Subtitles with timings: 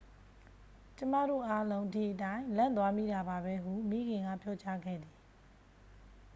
[0.97, 5.15] """ကျွန်မတို့အားလုံး ဒီအတိုင်း လန့်သွားမိတာပါပဲ၊""ဟု မိခင်က ပြောကြားခဲ့သည်။